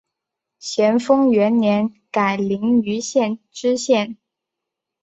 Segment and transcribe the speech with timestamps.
[0.57, 4.17] 咸丰元年改临榆县知县。